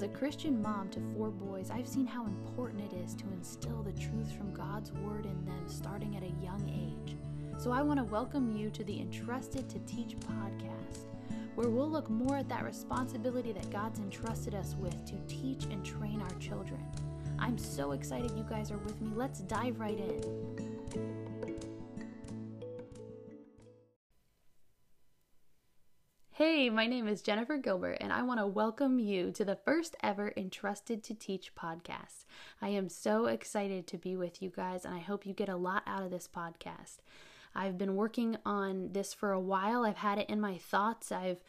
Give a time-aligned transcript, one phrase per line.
[0.00, 3.82] As a Christian mom to four boys, I've seen how important it is to instill
[3.82, 7.18] the truths from God's Word in them starting at a young age.
[7.58, 11.04] So I want to welcome you to the Entrusted to Teach podcast,
[11.54, 15.84] where we'll look more at that responsibility that God's entrusted us with to teach and
[15.84, 16.82] train our children.
[17.38, 19.10] I'm so excited you guys are with me.
[19.14, 20.49] Let's dive right in.
[26.60, 29.96] Hey, my name is Jennifer Gilbert, and I want to welcome you to the first
[30.02, 32.26] ever Entrusted to Teach podcast.
[32.60, 35.56] I am so excited to be with you guys, and I hope you get a
[35.56, 36.98] lot out of this podcast.
[37.54, 39.86] I've been working on this for a while.
[39.86, 41.10] I've had it in my thoughts.
[41.10, 41.42] I've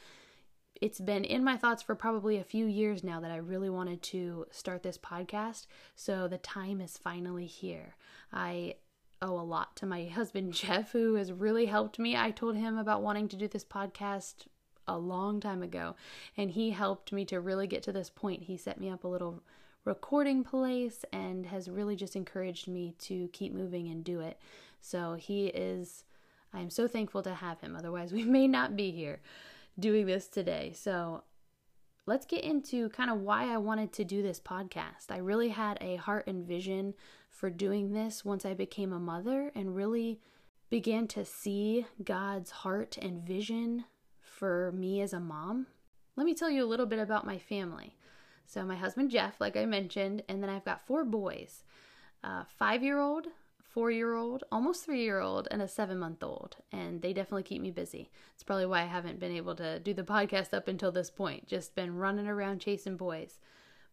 [0.81, 4.01] it's been in my thoughts for probably a few years now that I really wanted
[4.03, 5.67] to start this podcast.
[5.93, 7.97] So the time is finally here.
[8.31, 8.75] I
[9.21, 12.15] owe a lot to my husband Jeff, who has really helped me.
[12.15, 14.45] I told him about wanting to do this podcast
[14.87, 15.95] a long time ago,
[16.37, 18.43] and he helped me to really get to this point.
[18.43, 19.43] He set me up a little
[19.85, 24.39] recording place and has really just encouraged me to keep moving and do it.
[24.79, 26.03] So he is,
[26.53, 27.75] I am so thankful to have him.
[27.75, 29.21] Otherwise, we may not be here
[29.79, 30.73] doing this today.
[30.75, 31.23] So
[32.05, 35.09] let's get into kind of why I wanted to do this podcast.
[35.09, 36.93] I really had a heart and vision
[37.29, 40.19] for doing this once I became a mother and really
[40.69, 43.85] began to see God's heart and vision
[44.41, 45.67] for me as a mom,
[46.15, 47.95] let me tell you a little bit about my family.
[48.47, 51.63] So, my husband Jeff, like I mentioned, and then I've got four boys
[52.23, 53.27] uh, a five year old,
[53.61, 56.55] four year old, almost three year old, and a seven month old.
[56.71, 58.09] And they definitely keep me busy.
[58.33, 61.45] It's probably why I haven't been able to do the podcast up until this point,
[61.45, 63.37] just been running around chasing boys.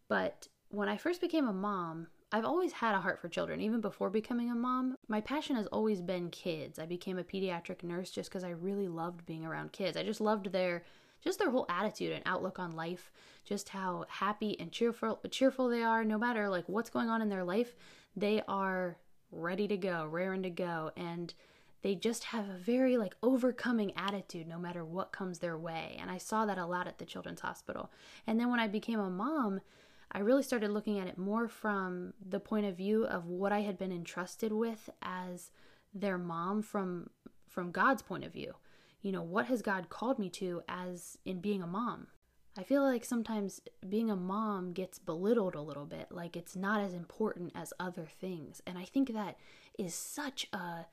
[0.07, 3.81] But when I first became a mom, I've always had a heart for children, even
[3.81, 4.95] before becoming a mom.
[5.07, 6.77] My passion has always been kids.
[6.77, 9.97] I became a pediatric nurse just because I really loved being around kids.
[9.97, 10.83] I just loved their
[11.21, 13.11] just their whole attitude and outlook on life,
[13.43, 17.29] just how happy and cheerful cheerful they are no matter like what's going on in
[17.29, 17.75] their life,
[18.15, 18.97] they are
[19.31, 21.33] ready to go, raring to go and
[21.81, 25.97] they just have a very like overcoming attitude no matter what comes their way.
[25.99, 27.89] And I saw that a lot at the children's hospital.
[28.27, 29.61] And then when I became a mom,
[30.11, 33.61] I really started looking at it more from the point of view of what I
[33.61, 35.51] had been entrusted with as
[35.93, 37.09] their mom from
[37.47, 38.53] from God's point of view.
[39.01, 42.07] You know, what has God called me to as in being a mom?
[42.57, 46.81] I feel like sometimes being a mom gets belittled a little bit, like it's not
[46.81, 48.61] as important as other things.
[48.67, 49.37] And I think that
[49.77, 50.85] is such a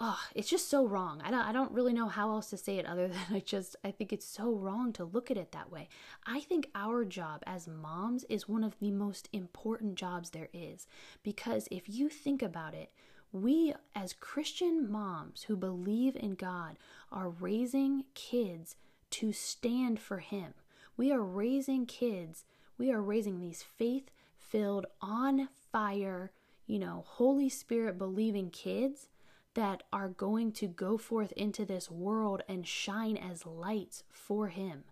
[0.00, 1.22] oh, it's just so wrong.
[1.24, 3.76] I don't I don't really know how else to say it other than I just
[3.84, 5.88] I think it's so wrong to look at it that way.
[6.26, 10.86] I think our job as moms is one of the most important jobs there is
[11.22, 12.90] because if you think about it,
[13.32, 16.78] we as Christian moms who believe in God
[17.10, 18.76] are raising kids
[19.10, 20.54] to stand for him.
[20.96, 22.44] We are raising kids.
[22.78, 26.30] We are raising these faith-filled on fire,
[26.66, 29.08] you know, Holy Spirit believing kids
[29.54, 34.84] that are going to go forth into this world and shine as lights for Him.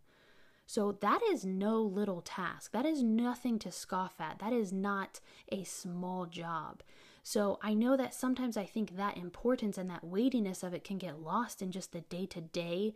[0.66, 2.72] So that is no little task.
[2.72, 4.38] That is nothing to scoff at.
[4.38, 6.82] That is not a small job.
[7.22, 10.98] So I know that sometimes I think that importance and that weightiness of it can
[10.98, 12.94] get lost in just the day to day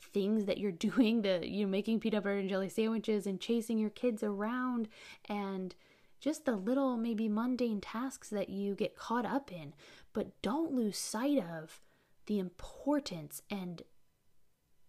[0.00, 3.78] things that you're doing the you know making peanut butter and jelly sandwiches and chasing
[3.78, 4.88] your kids around
[5.28, 5.74] and
[6.20, 9.74] just the little maybe mundane tasks that you get caught up in
[10.12, 11.80] but don't lose sight of
[12.26, 13.82] the importance and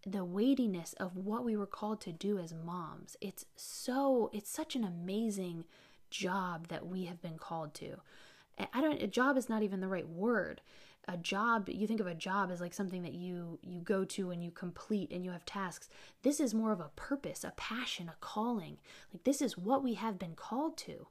[0.05, 3.17] the weightiness of what we were called to do as moms.
[3.19, 5.65] It's so, it's such an amazing
[6.09, 7.97] job that we have been called to.
[8.73, 10.61] I don't, a job is not even the right word.
[11.09, 14.31] A job, you think of a job as like something that you you go to
[14.31, 15.87] and you complete and you have tasks.
[16.21, 18.77] This is more of a purpose, a passion, a calling.
[19.13, 21.07] Like this is what we have been called to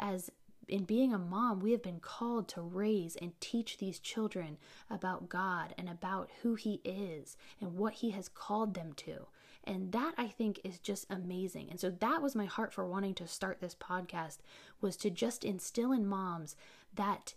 [0.00, 0.30] as
[0.66, 4.56] in being a mom, we have been called to raise and teach these children
[4.88, 9.26] about God and about who He is and what He has called them to.
[9.64, 11.68] And that I think is just amazing.
[11.70, 14.38] And so that was my heart for wanting to start this podcast
[14.80, 16.56] was to just instill in moms
[16.94, 17.34] that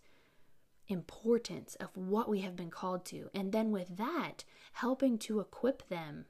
[0.87, 3.29] importance of what we have been called to.
[3.33, 4.43] And then with that,
[4.73, 6.25] helping to equip them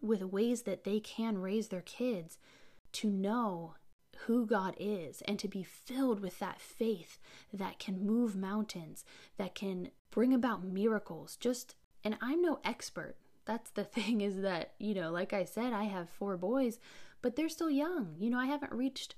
[0.00, 2.38] with ways that they can raise their kids
[2.92, 3.74] to know
[4.26, 7.18] who God is and to be filled with that faith
[7.52, 9.04] that can move mountains,
[9.36, 11.36] that can bring about miracles.
[11.36, 13.16] Just, and I'm no expert.
[13.44, 16.78] That's the thing is that, you know, like I said, I have four boys,
[17.22, 18.14] but they're still young.
[18.18, 19.14] You know, I haven't reached,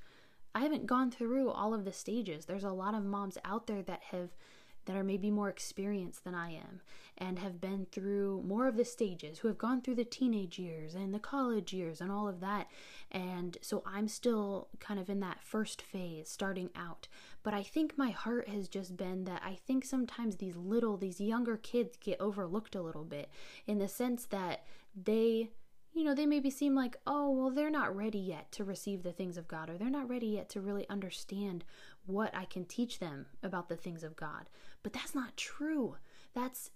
[0.55, 2.47] I haven't gone through all of the stages.
[2.47, 4.31] There's a lot of moms out there that have
[4.87, 6.81] that are maybe more experienced than I am
[7.19, 10.95] and have been through more of the stages, who have gone through the teenage years
[10.95, 12.69] and the college years and all of that.
[13.11, 17.09] And so I'm still kind of in that first phase, starting out.
[17.43, 21.21] But I think my heart has just been that I think sometimes these little, these
[21.21, 23.31] younger kids get overlooked a little bit
[23.67, 25.51] in the sense that they
[25.97, 29.13] you know, they maybe seem like, oh, well, they're not ready yet to receive the
[29.13, 31.65] things of God, or they're not ready yet to really understand
[32.05, 34.51] what I can teach them about the things of God.
[34.83, 35.97] But that's not true.
[36.35, 36.71] That's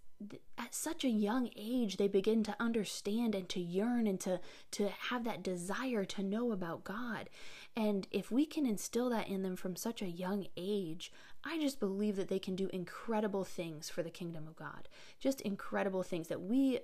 [0.58, 4.38] at such a young age they begin to understand and to yearn and to
[4.70, 7.30] to have that desire to know about God.
[7.76, 11.12] And if we can instill that in them from such a young age,
[11.44, 14.88] I just believe that they can do incredible things for the kingdom of God.
[15.18, 16.80] Just incredible things that we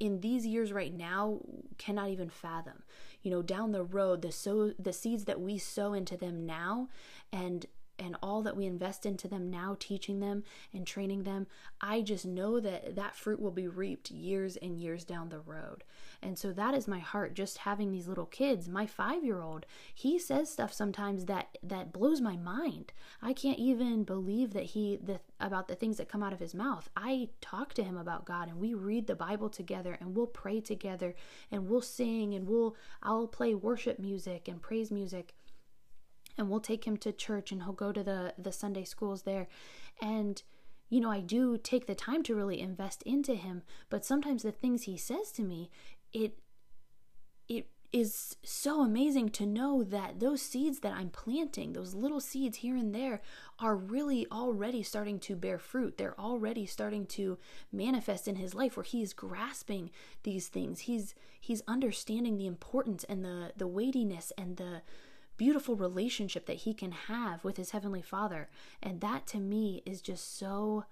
[0.00, 1.40] in these years right now
[1.76, 2.82] cannot even fathom.
[3.22, 6.88] You know, down the road, the sow the seeds that we sow into them now
[7.32, 7.66] and
[7.98, 11.46] and all that we invest into them now, teaching them and training them,
[11.80, 15.84] I just know that that fruit will be reaped years and years down the road.
[16.22, 18.68] And so that is my heart just having these little kids.
[18.68, 22.92] My 5-year-old, he says stuff sometimes that that blows my mind.
[23.22, 26.54] I can't even believe that he the about the things that come out of his
[26.54, 26.90] mouth.
[26.96, 30.60] I talk to him about God and we read the Bible together and we'll pray
[30.60, 31.14] together
[31.50, 35.34] and we'll sing and we'll I'll play worship music and praise music
[36.38, 39.48] and we'll take him to church and he'll go to the the Sunday schools there
[40.00, 40.42] and
[40.88, 44.52] you know I do take the time to really invest into him but sometimes the
[44.52, 45.70] things he says to me
[46.12, 46.38] it
[47.48, 52.58] it is so amazing to know that those seeds that I'm planting, those little seeds
[52.58, 53.22] here and there,
[53.58, 55.96] are really already starting to bear fruit.
[55.96, 57.38] They're already starting to
[57.72, 59.90] manifest in his life where he's grasping
[60.22, 60.80] these things.
[60.80, 64.82] He's he's understanding the importance and the the weightiness and the
[65.38, 68.50] beautiful relationship that he can have with his heavenly father.
[68.82, 70.84] And that to me is just so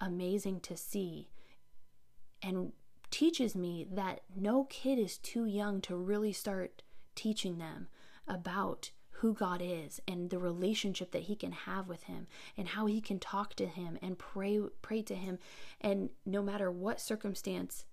[0.00, 1.28] amazing to see
[2.42, 2.72] and
[3.10, 6.82] teaches me that no kid is too young to really start
[7.14, 7.88] teaching them
[8.26, 12.86] about who God is and the relationship that he can have with him and how
[12.86, 15.38] he can talk to him and pray pray to him
[15.80, 17.84] and no matter what circumstance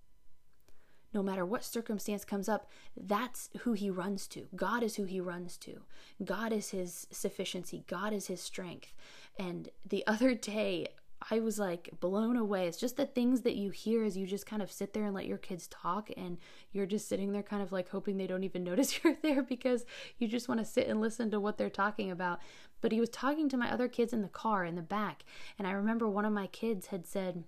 [1.16, 4.48] no matter what circumstance comes up, that's who he runs to.
[4.54, 5.82] God is who he runs to.
[6.24, 7.86] God is his sufficiency.
[7.88, 8.94] God is his strength.
[9.40, 10.90] And the other day,
[11.32, 12.68] I was like blown away.
[12.68, 15.16] It's just the things that you hear as you just kind of sit there and
[15.16, 16.38] let your kids talk, and
[16.74, 19.86] you're just sitting there kind of like hoping they don't even notice you're there because
[20.20, 22.42] you just want to sit and listen to what they're talking about.
[22.82, 25.24] But he was talking to my other kids in the car in the back,
[25.58, 27.46] and I remember one of my kids had said,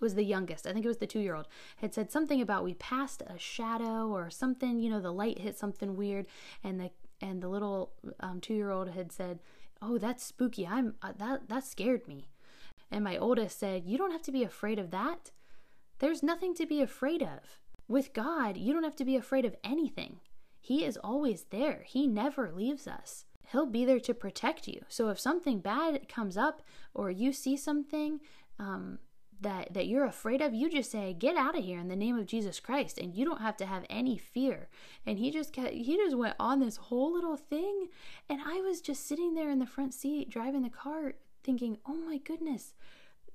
[0.00, 2.64] was the youngest, I think it was the two year old, had said something about
[2.64, 6.26] we passed a shadow or something, you know, the light hit something weird,
[6.64, 9.40] and the and the little um, two year old had said,
[9.82, 10.66] "Oh, that's spooky.
[10.66, 12.28] I'm uh, that that scared me."
[12.90, 15.30] And my oldest said, "You don't have to be afraid of that.
[15.98, 17.60] There's nothing to be afraid of.
[17.88, 20.20] With God, you don't have to be afraid of anything.
[20.60, 21.84] He is always there.
[21.86, 24.82] He never leaves us." He'll be there to protect you.
[24.88, 26.62] So if something bad comes up
[26.94, 28.20] or you see something
[28.60, 29.00] um,
[29.40, 32.18] that that you're afraid of, you just say, "Get out of here in the name
[32.18, 34.68] of Jesus Christ," and you don't have to have any fear.
[35.06, 37.88] And he just kept, he just went on this whole little thing,
[38.28, 41.94] and I was just sitting there in the front seat driving the car, thinking, "Oh
[41.94, 42.74] my goodness."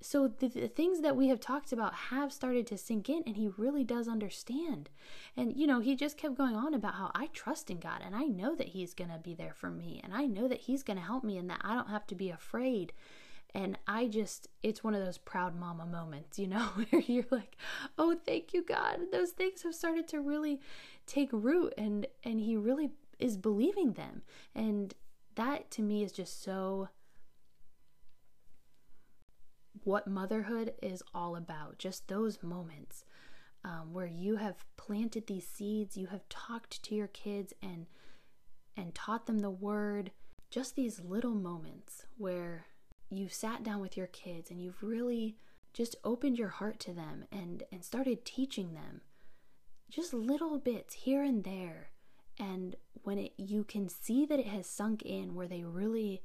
[0.01, 3.37] So the, the things that we have talked about have started to sink in, and
[3.37, 4.89] he really does understand.
[5.35, 8.15] And you know, he just kept going on about how I trust in God, and
[8.15, 11.01] I know that He's gonna be there for me, and I know that He's gonna
[11.01, 12.93] help me, and that I don't have to be afraid
[13.55, 16.59] and I just, it's one of those proud mama moments, you know,
[16.89, 17.55] where you're like,
[17.97, 18.99] oh, thank you, God.
[19.13, 20.59] Those things have started to really
[21.07, 24.23] take root and, and he really is believing them.
[24.53, 24.93] And
[25.35, 26.89] that to me is just so
[29.85, 31.79] what motherhood is all about.
[31.79, 33.05] Just those moments
[33.63, 37.85] um, where you have planted these seeds, you have talked to your kids and
[38.75, 40.11] and taught them the word.
[40.49, 42.65] Just these little moments where
[43.17, 45.37] you've sat down with your kids and you've really
[45.73, 49.01] just opened your heart to them and and started teaching them
[49.89, 51.89] just little bits here and there.
[52.39, 56.23] And when it you can see that it has sunk in where they really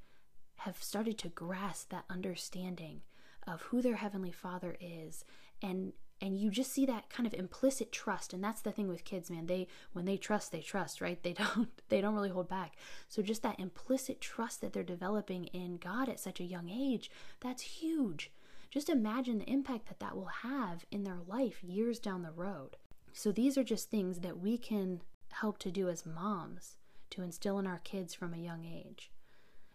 [0.58, 3.02] have started to grasp that understanding
[3.46, 5.24] of who their heavenly father is
[5.62, 9.04] and and you just see that kind of implicit trust and that's the thing with
[9.04, 9.46] kids man.
[9.46, 11.22] They when they trust they trust right?
[11.22, 12.74] They don't they don't really hold back.
[13.08, 17.10] So just that implicit trust that they're developing in god at such a young age
[17.40, 18.30] that's huge.
[18.70, 22.76] Just imagine the impact that that will have in their life years down the road.
[23.12, 26.76] So these are just things that we can help to do as moms
[27.10, 29.10] to instill in our kids from a young age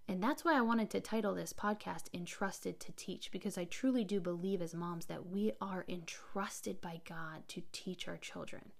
[0.08, 4.04] And that's why I wanted to title this podcast Entrusted to Teach, because I truly
[4.04, 8.72] do believe as moms that we are entrusted by God to teach our children.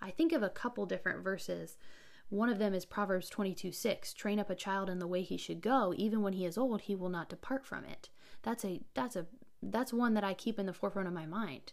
[0.00, 1.78] I think of a couple different verses.
[2.30, 4.12] One of them is Proverbs 22 6.
[4.14, 6.82] Train up a child in the way he should go, even when he is old,
[6.82, 8.08] he will not depart from it.
[8.42, 9.26] That's a that's a
[9.62, 11.72] that's one that I keep in the forefront of my mind.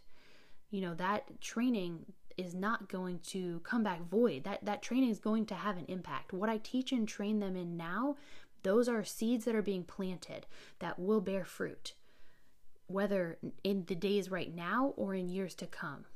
[0.70, 2.04] You know, that training
[2.36, 4.44] is not going to come back void.
[4.44, 6.32] That that training is going to have an impact.
[6.32, 8.16] What I teach and train them in now
[8.62, 10.46] those are seeds that are being planted
[10.78, 11.94] that will bear fruit,
[12.86, 16.06] whether in the days right now or in years to come.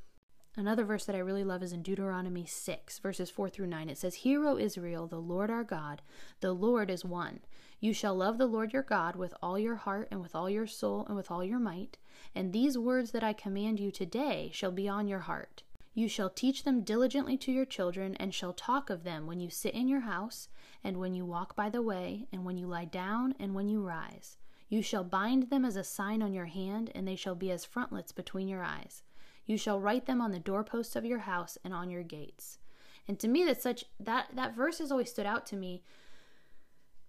[0.57, 3.89] Another verse that I really love is in Deuteronomy 6, verses 4 through 9.
[3.89, 6.01] It says, Hear, O Israel, the Lord our God,
[6.39, 7.41] the Lord is one.
[7.81, 10.65] You shall love the Lord your God with all your heart and with all your
[10.65, 11.97] soul and with all your might.
[12.33, 15.63] And these words that I command you today shall be on your heart.
[15.95, 19.49] You shall teach them diligently to your children, and shall talk of them when you
[19.49, 20.49] sit in your house,
[20.83, 23.81] and when you walk by the way, and when you lie down, and when you
[23.81, 24.37] rise.
[24.67, 27.63] You shall bind them as a sign on your hand, and they shall be as
[27.63, 29.03] frontlets between your eyes.
[29.45, 32.57] You shall write them on the doorposts of your house and on your gates.
[33.07, 35.81] And to me, that's such that that verse has always stood out to me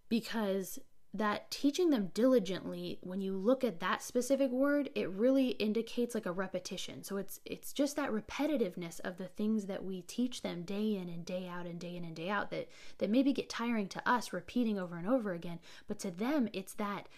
[0.08, 0.78] because
[1.18, 6.26] that teaching them diligently when you look at that specific word it really indicates like
[6.26, 7.02] a repetition.
[7.02, 11.08] So it's it's just that repetitiveness of the things that we teach them day in
[11.08, 12.68] and day out and day in and day out that
[12.98, 15.58] that maybe get tiring to us repeating over and over again.
[15.86, 17.08] But to them it's that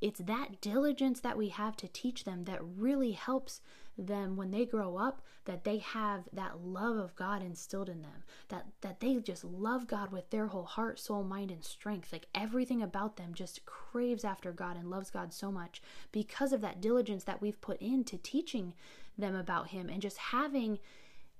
[0.00, 3.60] it's that diligence that we have to teach them that really helps
[3.98, 8.22] them when they grow up that they have that love of God instilled in them
[8.48, 12.12] that that they just love God with their whole heart soul mind and strength.
[12.12, 16.60] Like everything about them just craves after God and loves God so much because of
[16.60, 18.74] that diligence that we've put into teaching
[19.16, 20.78] them about him and just having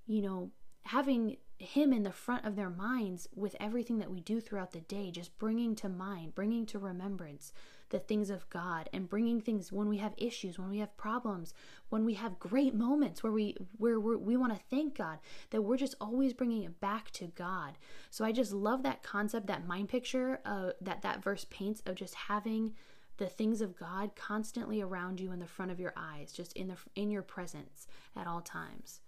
[0.07, 0.50] you know
[0.85, 4.81] having him in the front of their minds with everything that we do throughout the
[4.81, 7.53] day just bringing to mind bringing to remembrance
[7.90, 11.54] the things of God and bringing things when we have issues, when we have problems,
[11.88, 15.18] when we have great moments where we where we're, we want to thank God,
[15.50, 17.78] that we're just always bringing it back to God.
[18.11, 21.95] So I just love that concept, that mind picture uh, that that verse paints of
[21.95, 22.75] just having
[23.16, 26.68] the things of God constantly around you in the front of your eyes, just in
[26.68, 29.00] the in your presence at all times.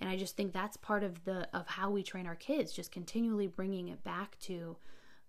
[0.00, 2.92] And I just think that's part of the of how we train our kids, just
[2.92, 4.76] continually bringing it back to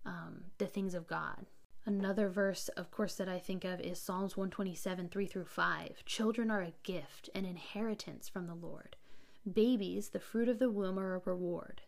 [0.06, 1.46] um, the things of God.
[1.86, 6.04] Another verse, of course, that I think of is Psalms 127, 3 through 5.
[6.04, 8.96] Children are a gift, an inheritance from the Lord.
[9.50, 11.80] Babies, the fruit of the womb, are a reward.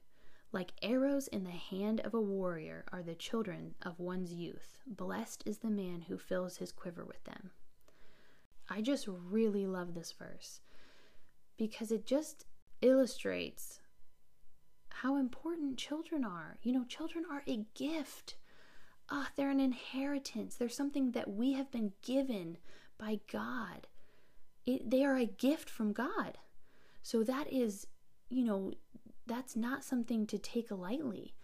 [0.51, 4.79] Like arrows in the hand of a warrior are the children of one's youth.
[4.87, 7.51] Blessed is the man who fills his quiver with them.
[8.69, 10.61] I just really love this verse
[11.59, 12.47] because it just
[12.81, 13.81] illustrates
[14.89, 16.59] how important children are.
[16.63, 18.37] You know, children are a gift
[19.11, 20.55] ah, oh, they're an inheritance.
[20.55, 22.59] They're something that we have been given
[22.99, 23.87] by God.
[24.65, 26.39] It, they are a gift from God.
[27.03, 27.87] So that is,
[28.29, 28.73] you know,
[29.27, 31.35] that's not something to take lightly.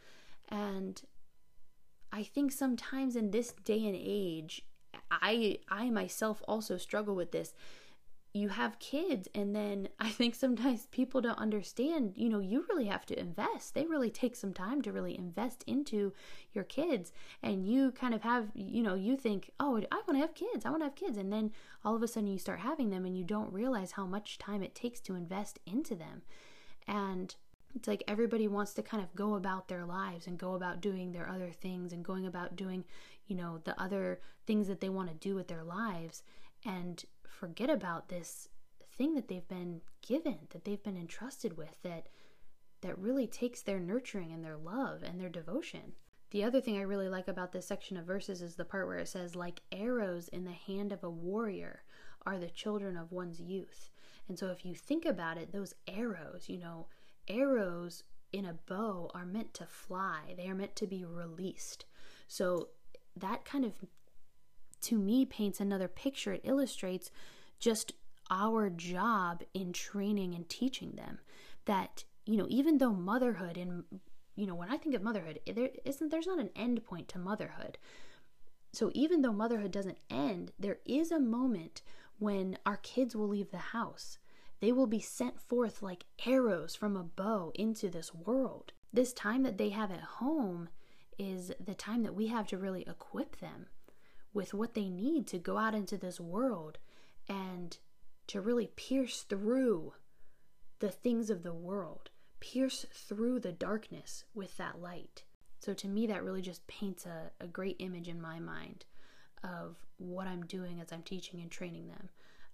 [0.48, 1.00] And
[2.12, 4.62] I think sometimes in this day and age,
[5.10, 7.54] I I myself also struggle with this
[8.38, 12.86] you have kids and then i think sometimes people don't understand you know you really
[12.86, 13.74] have to invest.
[13.74, 16.12] They really take some time to really invest into
[16.52, 20.18] your kids and you kind of have you know you think oh i want to
[20.18, 21.52] have kids i want to have kids and then
[21.84, 24.62] all of a sudden you start having them and you don't realize how much time
[24.62, 26.22] it takes to invest into them.
[26.86, 27.34] And
[27.74, 31.12] it's like everybody wants to kind of go about their lives and go about doing
[31.12, 32.84] their other things and going about doing
[33.26, 36.22] you know the other things that they want to do with their lives.
[36.64, 38.48] And forget about this
[38.96, 42.08] thing that they've been given, that they've been entrusted with, that
[42.80, 45.92] that really takes their nurturing and their love and their devotion.
[46.30, 48.98] The other thing I really like about this section of verses is the part where
[48.98, 51.82] it says, like arrows in the hand of a warrior
[52.26, 53.90] are the children of one's youth.
[54.28, 56.86] And so if you think about it, those arrows, you know,
[57.28, 61.86] arrows in a bow are meant to fly, they are meant to be released.
[62.26, 62.68] So
[63.16, 63.72] that kind of
[64.82, 66.32] to me paints another picture.
[66.32, 67.10] It illustrates
[67.58, 67.92] just
[68.30, 71.18] our job in training and teaching them
[71.64, 73.84] that, you know, even though motherhood and
[74.38, 77.18] you know, when I think of motherhood, there isn't there's not an end point to
[77.18, 77.76] motherhood.
[78.72, 81.82] So even though motherhood doesn't end, there is a moment
[82.20, 84.18] when our kids will leave the house.
[84.60, 88.72] They will be sent forth like arrows from a bow into this world.
[88.92, 90.68] This time that they have at home
[91.18, 93.66] is the time that we have to really equip them
[94.32, 96.78] with what they need to go out into this world
[97.28, 97.78] and
[98.26, 99.94] to really pierce through
[100.80, 105.24] the things of the world, pierce through the darkness with that light.
[105.58, 108.84] So to me, that really just paints a, a great image in my mind
[109.42, 112.10] of what I'm doing as I'm teaching and training them.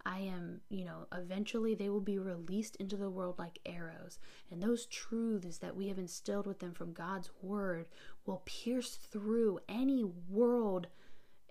[0.07, 4.19] I am, you know, eventually they will be released into the world like arrows.
[4.51, 7.87] And those truths that we have instilled with them from God's word
[8.27, 10.89] will pierce through any world,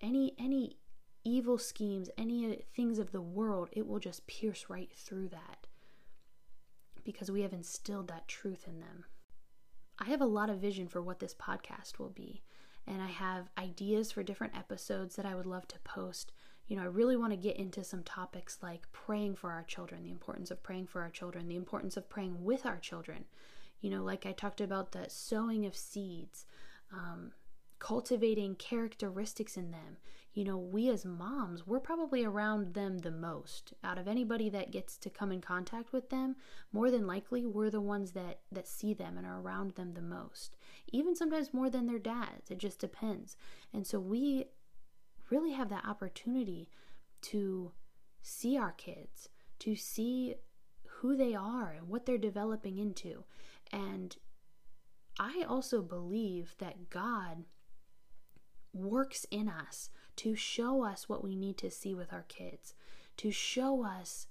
[0.04, 0.78] any any
[1.24, 3.70] evil schemes, any things of the world.
[3.72, 5.68] It will just pierce right through that
[7.04, 9.06] because we have instilled that truth in them.
[10.00, 12.44] I have a lot of vision for what this podcast will be,
[12.86, 16.34] and I have ideas for different episodes that I would love to post.
[16.68, 20.04] You know, I really want to get into some topics like praying for our children,
[20.04, 23.26] the importance of praying for our children, the importance of praying with our children.
[23.82, 26.46] You know, like I talked about the sowing of seeds,
[26.92, 27.34] um,
[27.84, 29.98] cultivating characteristics in them.
[30.34, 33.74] You know, we as moms, we're probably around them the most.
[33.84, 36.38] Out of anybody that gets to come in contact with them,
[36.72, 40.02] more than likely we're the ones that that see them and are around them the
[40.02, 40.56] most.
[40.94, 42.50] Even sometimes more than their dads.
[42.50, 43.36] It just depends.
[43.74, 44.46] And so we
[45.30, 46.70] really have that opportunity
[47.24, 47.74] to
[48.22, 49.28] see our kids,
[49.60, 50.36] to see
[50.88, 53.25] who they are and what they're developing into.
[53.74, 54.16] And
[55.20, 57.44] I also believe that God
[58.74, 62.74] works in us to show us what we need to see with our kids,
[63.18, 64.27] to show us,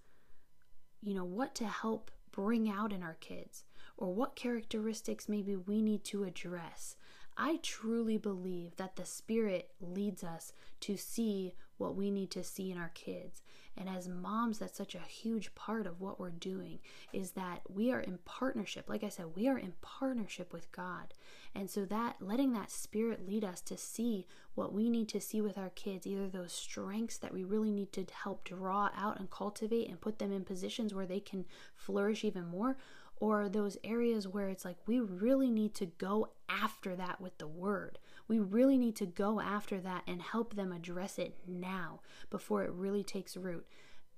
[1.03, 3.65] you know, what to help bring out in our kids,
[3.97, 6.97] or what characteristics maybe we need to address.
[7.37, 12.71] I truly believe that the Spirit leads us to see what we need to see
[12.71, 13.43] in our kids.
[13.77, 16.79] And as moms, that's such a huge part of what we're doing
[17.13, 18.89] is that we are in partnership.
[18.89, 21.15] Like I said, we are in partnership with God.
[21.55, 25.41] And so that letting that spirit lead us to see what we need to see
[25.41, 29.31] with our kids, either those strengths that we really need to help draw out and
[29.31, 32.77] cultivate and put them in positions where they can flourish even more,
[33.17, 37.47] or those areas where it's like we really need to go after that with the
[37.47, 37.99] word.
[38.33, 42.73] We really need to go after that and help them address it now before it
[42.73, 43.67] really takes root.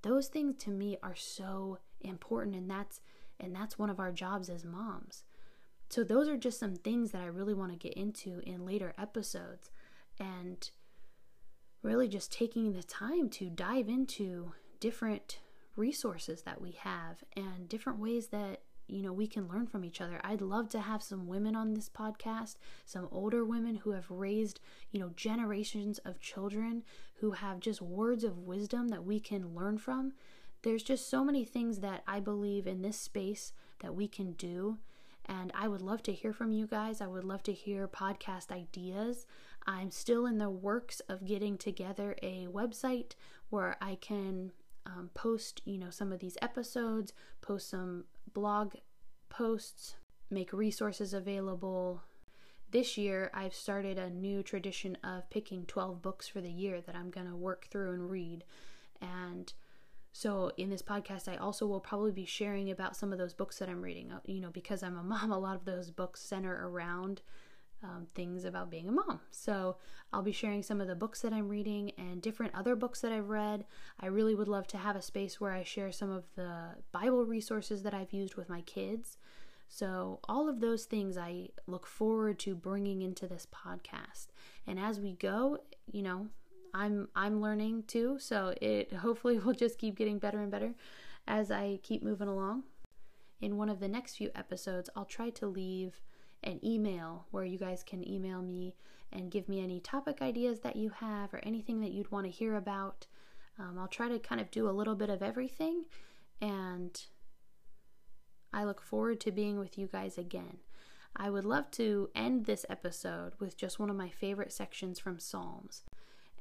[0.03, 3.01] Those things to me are so important and that's
[3.41, 5.25] and that's one of our jobs as moms.
[5.89, 8.93] So those are just some things that I really want to get into in later
[8.97, 9.69] episodes
[10.17, 10.69] and
[11.81, 15.39] really just taking the time to dive into different
[15.75, 20.01] resources that we have and different ways that you know we can learn from each
[20.01, 20.19] other.
[20.23, 24.59] I'd love to have some women on this podcast some older women who have raised
[24.91, 26.83] you know generations of children
[27.15, 30.13] who have just words of wisdom that we can learn from.
[30.61, 34.77] There's just so many things that i believe in this space that we can do
[35.25, 37.01] and i would love to hear from you guys.
[37.01, 39.25] I would love to hear podcast ideas.
[39.67, 43.13] I'm still in the works of getting together a website
[43.49, 44.51] where i can
[44.85, 48.75] um, post you know some of these episodes post some blog
[49.29, 49.95] posts,
[50.29, 52.01] make resources available.
[52.71, 56.95] This year, I've started a new tradition of picking 12 books for the year that
[56.95, 58.43] I'm going to work through and read.
[59.01, 59.53] And
[60.11, 63.59] so, in this podcast, I also will probably be sharing about some of those books
[63.59, 64.11] that I'm reading.
[64.11, 67.21] Uh, you know, because I'm a mom, a lot of those books center around
[67.85, 69.19] um, things about being a mom.
[69.31, 69.77] So
[70.11, 73.11] I'll be sharing some of the books that I'm reading and different other books that
[73.11, 73.65] I've read.
[73.99, 77.25] I really would love to have a space where I share some of the Bible
[77.25, 79.17] resources that I've used with my kids.
[79.67, 84.27] So, all of those things I look forward to bringing into this podcast.
[84.67, 85.59] And as we go,
[85.91, 86.27] you know,
[86.73, 90.75] I'm I'm learning too, so it hopefully will just keep getting better and better
[91.27, 92.63] as I keep moving along.
[93.41, 95.99] In one of the next few episodes, I'll try to leave
[96.45, 98.75] an email where you guys can email me
[99.11, 102.31] and give me any topic ideas that you have or anything that you'd want to
[102.31, 103.07] hear about.
[103.57, 105.85] Um, I'll try to kind of do a little bit of everything,
[106.41, 107.01] and
[108.51, 110.57] I look forward to being with you guys again.
[111.15, 115.19] I would love to end this episode with just one of my favorite sections from
[115.19, 115.83] Psalms.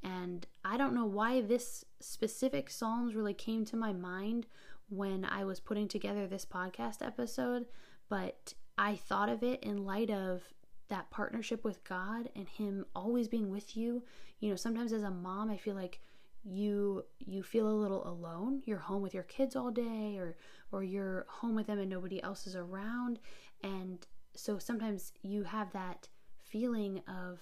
[0.03, 4.47] And I don't know why this specific Psalms really came to my mind
[4.89, 7.67] when I was putting together this podcast episode,
[8.09, 10.43] but I thought of it in light of
[10.89, 14.03] that partnership with God and him always being with you.
[14.41, 16.01] You know, sometimes as a mom, I feel like
[16.45, 18.63] you you feel a little alone.
[18.67, 20.37] You're home with your kids all day or
[20.73, 23.19] or you're home with them and nobody else is around
[23.63, 24.07] and
[24.37, 27.41] so sometimes you have that feeling of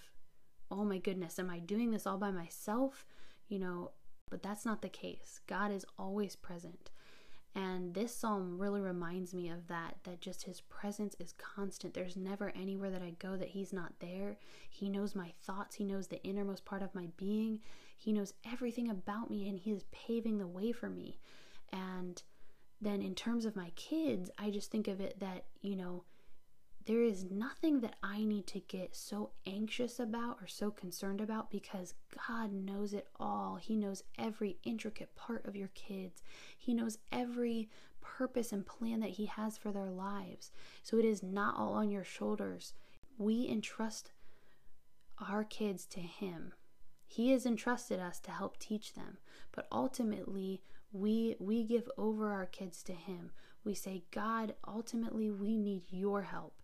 [0.70, 3.04] oh my goodness, am I doing this all by myself?
[3.48, 3.90] You know,
[4.30, 5.40] but that's not the case.
[5.46, 6.90] God is always present.
[7.54, 11.92] And this psalm really reminds me of that, that just his presence is constant.
[11.92, 14.38] There's never anywhere that I go that he's not there.
[14.70, 17.60] He knows my thoughts, he knows the innermost part of my being,
[17.98, 21.18] he knows everything about me, and he is paving the way for me.
[21.72, 22.22] And
[22.80, 26.04] then in terms of my kids, I just think of it that, you know,
[26.86, 31.50] there is nothing that I need to get so anxious about or so concerned about
[31.50, 31.94] because
[32.28, 33.56] God knows it all.
[33.56, 36.22] He knows every intricate part of your kids,
[36.58, 37.68] He knows every
[38.00, 40.50] purpose and plan that He has for their lives.
[40.82, 42.74] So it is not all on your shoulders.
[43.18, 44.12] We entrust
[45.30, 46.52] our kids to Him.
[47.06, 49.18] He has entrusted us to help teach them,
[49.54, 53.32] but ultimately we we give over our kids to him.
[53.64, 56.54] We say, "God, ultimately we need your help."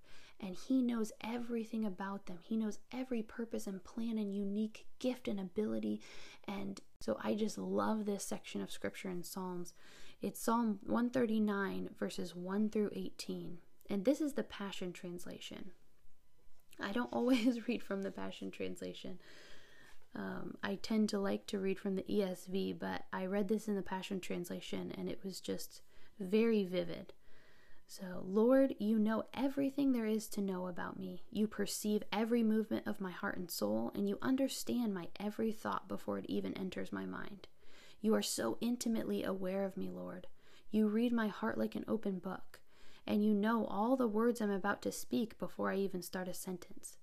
[0.40, 2.38] And He knows everything about them.
[2.42, 6.00] He knows every purpose and plan and unique gift and ability.
[6.46, 9.74] And so I just love this section of scripture in Psalms.
[10.20, 13.58] It's Psalm 139, verses 1 through 18.
[13.90, 15.70] And this is the Passion Translation.
[16.80, 19.18] I don't always read from the Passion Translation.
[20.14, 23.76] Um, I tend to like to read from the ESV, but I read this in
[23.76, 25.82] the Passion Translation and it was just
[26.18, 27.12] very vivid.
[27.90, 31.22] So, Lord, you know everything there is to know about me.
[31.30, 35.88] You perceive every movement of my heart and soul, and you understand my every thought
[35.88, 37.48] before it even enters my mind.
[38.02, 40.26] You are so intimately aware of me, Lord.
[40.70, 42.60] You read my heart like an open book,
[43.06, 46.34] and you know all the words I'm about to speak before I even start a
[46.34, 46.98] sentence.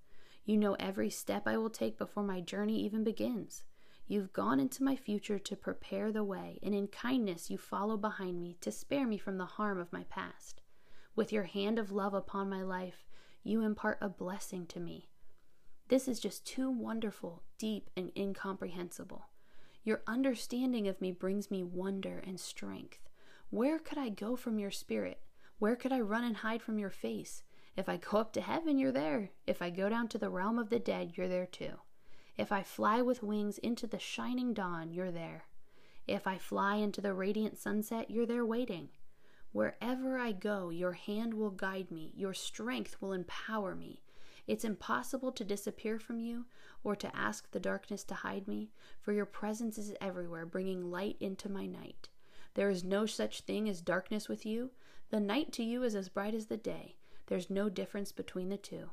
[0.46, 3.64] You know every step I will take before my journey even begins.
[4.08, 8.40] You've gone into my future to prepare the way, and in kindness you follow behind
[8.40, 10.62] me to spare me from the harm of my past.
[11.16, 13.06] With your hand of love upon my life,
[13.42, 15.10] you impart a blessing to me.
[15.88, 19.30] This is just too wonderful, deep, and incomprehensible.
[19.84, 23.00] Your understanding of me brings me wonder and strength.
[23.50, 25.22] Where could I go from your spirit?
[25.60, 27.44] Where could I run and hide from your face?
[27.78, 29.30] If I go up to heaven, you're there.
[29.48, 31.80] If I go down to the realm of the dead, you're there too.
[32.36, 35.46] If I fly with wings into the shining dawn, you're there.
[36.08, 38.90] If I fly into the radiant sunset, you're there waiting.
[39.56, 44.02] Wherever I go, your hand will guide me, your strength will empower me.
[44.48, 46.48] It's impossible to disappear from you
[46.84, 51.16] or to ask the darkness to hide me, for your presence is everywhere, bringing light
[51.22, 52.10] into my night.
[52.56, 54.72] There is no such thing as darkness with you.
[55.10, 56.98] The night to you is as bright as the day.
[57.28, 58.90] There's no difference between the two.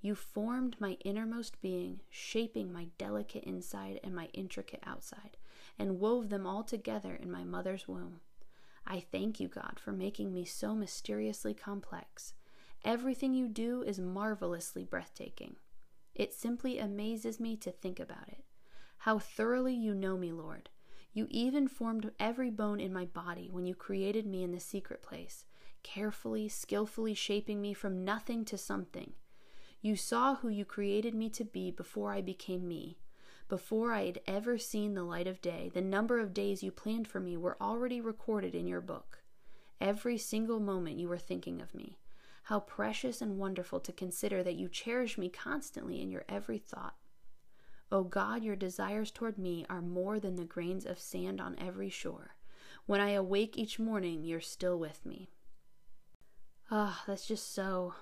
[0.00, 5.36] You formed my innermost being, shaping my delicate inside and my intricate outside,
[5.78, 8.18] and wove them all together in my mother's womb.
[8.86, 12.34] I thank you, God, for making me so mysteriously complex.
[12.84, 15.56] Everything you do is marvelously breathtaking.
[16.14, 18.44] It simply amazes me to think about it.
[18.98, 20.68] How thoroughly you know me, Lord.
[21.12, 25.02] You even formed every bone in my body when you created me in the secret
[25.02, 25.44] place,
[25.82, 29.12] carefully, skillfully shaping me from nothing to something.
[29.80, 32.98] You saw who you created me to be before I became me.
[33.52, 37.06] Before I had ever seen the light of day, the number of days you planned
[37.06, 39.18] for me were already recorded in your book.
[39.78, 41.98] Every single moment you were thinking of me.
[42.44, 46.94] How precious and wonderful to consider that you cherish me constantly in your every thought.
[47.90, 51.54] O oh God, your desires toward me are more than the grains of sand on
[51.58, 52.36] every shore.
[52.86, 55.28] When I awake each morning, you're still with me.
[56.70, 57.92] Ah, oh, that's just so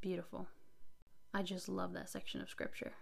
[0.00, 0.46] beautiful.
[1.34, 2.92] I just love that section of scripture.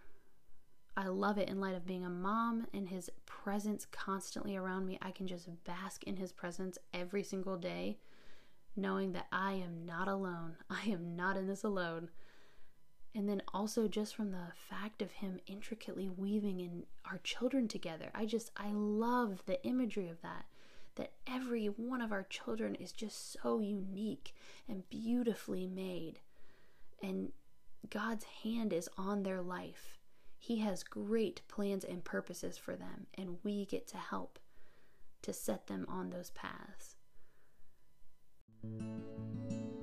[0.97, 4.99] I love it in light of being a mom and his presence constantly around me.
[5.01, 7.97] I can just bask in his presence every single day,
[8.77, 10.57] knowing that I am not alone.
[10.71, 12.11] I am not in this alone.
[13.15, 18.11] And then also just from the fact of him intricately weaving in our children together.
[18.15, 20.47] I just, I love the imagery of that.
[20.97, 24.35] That every one of our children is just so unique
[24.69, 26.21] and beautifully made.
[27.03, 27.33] And
[27.89, 29.99] God's hand is on their life
[30.43, 34.41] he has great plans and purposes for them, and we get to help
[35.23, 36.97] to set them on those paths.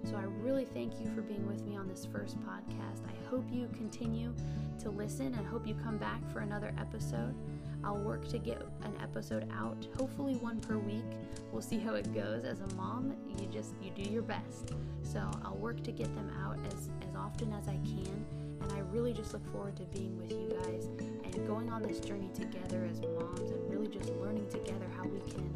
[0.04, 3.08] So I really thank you for being with me on this first podcast.
[3.08, 4.36] I hope you continue
[4.80, 7.36] to listen and hope you come back for another episode.
[7.82, 11.06] I'll work to get an episode out, hopefully one per week.
[11.54, 12.43] We'll see how it goes.
[12.43, 14.74] As a mom, you just you do your best.
[15.04, 18.80] So I'll work to get them out as as often as I can and I
[18.91, 20.86] really just look forward to being with you guys
[21.34, 25.19] and going on this journey together as moms and really just learning together how we
[25.32, 25.48] can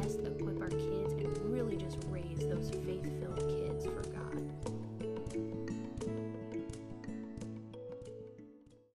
[0.00, 1.01] best equip our kids